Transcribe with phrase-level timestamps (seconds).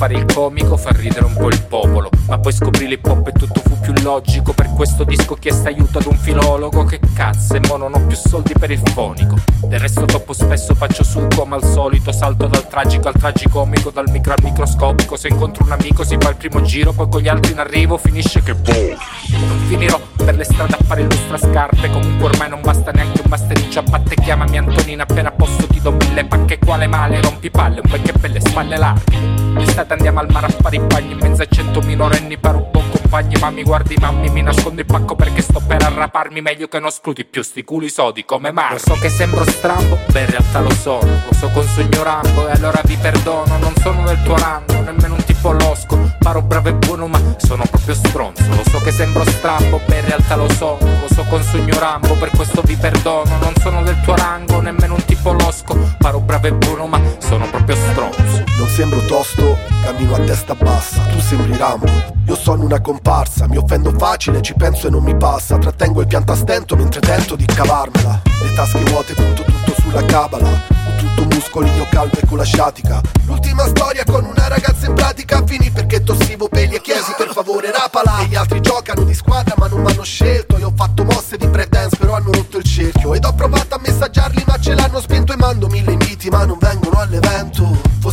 [0.00, 2.08] fare il comico, far ridere un po' il popolo.
[2.26, 4.54] Ma poi scoprì l'hip hop e tutto fu più logico.
[4.54, 6.84] Per questo disco chiesta aiuto ad un filologo.
[6.84, 9.36] Che cazzo, e mo non ho più soldi per il fonico.
[9.66, 12.12] Del resto troppo spesso faccio su come al solito.
[12.12, 15.18] Salto dal tragico al tragicomico, dal micro al microscopico.
[15.18, 17.98] Se incontro un amico si fa il primo giro, poi con gli altri in arrivo
[17.98, 18.96] finisce che boh.
[19.28, 21.90] Non finirò per le strade a fare illustra scarpe.
[21.90, 24.14] Comunque ormai non basta neanche un bastericcio a batte.
[24.14, 26.58] Chiamami Antonina appena posso ti do mille pacche.
[26.58, 29.49] Quale male, rompi palle, un bel che belle spalle larghe.
[29.70, 32.66] L'estate andiamo al mare a fare i bagni in mezzo a cento minorenni per un
[32.72, 33.36] buon compagni.
[33.38, 36.40] Ma mi guardi mammi, mi nascondo il pacco perché sto per arraparmi.
[36.40, 38.72] Meglio che non scruti più sti culi sodi come mai.
[38.72, 41.06] Lo so che sembro strambo, beh in realtà lo sono.
[41.24, 43.58] Lo so con sogno rambo e allora vi perdono.
[43.58, 46.14] Non sono del tuo rango, nemmeno un tipo losco.
[46.18, 48.42] Paro bravo e buono ma sono proprio stronzo.
[48.48, 50.78] Lo so che sembro strambo, beh in realtà lo sono.
[50.80, 53.38] Lo so con sogno rambo, per questo vi perdono.
[53.38, 55.78] Non sono del tuo rango, nemmeno un tipo losco.
[55.96, 58.48] Paro bravo e buono ma sono proprio stronzo.
[58.58, 61.86] Non sembro tosto, cammino a testa bassa, tu sembri Rambo.
[62.26, 65.58] Io sono una comparsa, mi offendo facile, ci penso e non mi passa.
[65.58, 68.22] Trattengo il pianto a stento mentre tento di cavarmela.
[68.42, 70.78] Le tasche vuote, punto tutto sulla cabala.
[70.96, 73.00] Tutto muscolino calvo e con la sciatica.
[73.24, 77.72] L'ultima storia con una ragazza in pratica finì perché tossivo peli e chiesi per favore
[77.72, 78.20] rapala.
[78.20, 80.58] E gli altri giocano di squadra ma non mi hanno scelto.
[80.58, 83.14] Io ho fatto mosse di breakdance però hanno rotto il cerchio.
[83.14, 86.58] Ed ho provato a messaggiarli ma ce l'hanno spento e mando mille inviti ma non
[86.60, 86.89] vengono.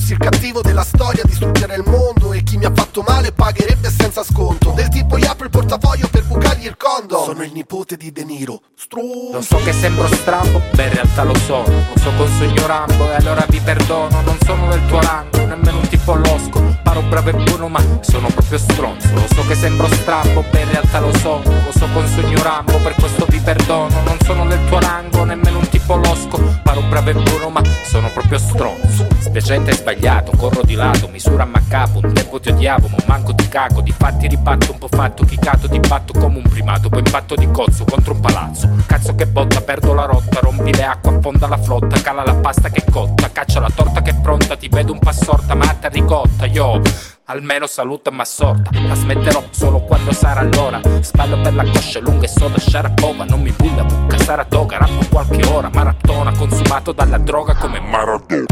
[0.08, 3.90] Fossi il cattivo della storia, distruggere il mondo E chi mi ha fatto male pagherebbe
[3.90, 7.98] senza sconto Del tipo gli apro il portafoglio per bucargli il condo Sono il nipote
[7.98, 11.68] di De Niro Stru- Lo so che sembro strambo, beh in realtà lo sono.
[11.68, 14.22] Lo so con sogno rambo e allora vi perdono.
[14.22, 16.62] Non sono del tuo rango, nemmeno un tipo losco.
[16.84, 19.14] Paro bravo e buono ma sono proprio stronzo.
[19.14, 21.44] Lo so che sembro strambo, beh in realtà lo sono.
[21.44, 24.02] Lo so con sogno rambo, per questo vi perdono.
[24.04, 26.38] Non sono del tuo rango, nemmeno un tipo losco.
[26.64, 29.08] Paro bravo e buono ma sono proprio stronzo.
[29.20, 32.00] Spiacente e sbagliato, corro di lato, misura a capo.
[32.04, 33.82] Un tempo ti odiavo, ma manco ti cago.
[33.82, 36.90] Di fatti ribatto un po' fatto, chicato di batto come un primato.
[36.90, 38.70] Poi impatto di cozzo contro un palazzo.
[38.86, 42.70] Cazzo che botta, perdo la rotta, rompi le acque, affonda la flotta, cala la pasta
[42.70, 46.46] che è cotta, caccia la torta che è pronta, ti vedo un passorta, matta ricotta,
[46.46, 46.82] yo.
[47.30, 50.80] Almeno saluta ma sorta, la smetterò solo quando sarà l'ora.
[51.02, 55.46] Spallo per la coscia lunga e soda Sharapova, non mi bulla bucca, Saratoga, rappo qualche
[55.46, 58.46] ora, maratona, consumato dalla droga come Maradona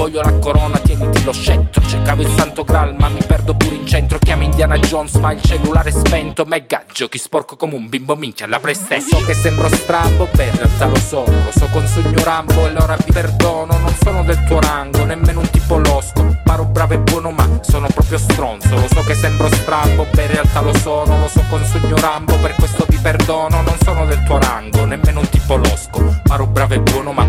[0.00, 1.82] voglio la corona, tieniti lo scettro.
[1.86, 4.18] Cercavo il santo graal, ma mi perdo pure in centro.
[4.18, 6.46] Chiami Indiana Jones, ma il cellulare è spento.
[6.46, 9.18] Mega giochi sporco come un bimbo minchia alla prestessa.
[9.18, 11.24] So che sembro strambo, beh, in realtà lo so.
[11.26, 13.76] Lo so con sogno rambo, e allora vi perdono.
[13.76, 16.34] Non sono del tuo rango, nemmeno un tipo losco.
[16.44, 18.74] Paro bravo e buono, ma sono proprio stronzo.
[18.74, 21.18] Lo so che sembro strambo, beh, in realtà lo sono.
[21.18, 23.60] Lo so con sogno rambo, per questo vi perdono.
[23.60, 26.20] Non sono del tuo rango, nemmeno un tipo losco.
[26.22, 27.26] Paro bravo e buono, ma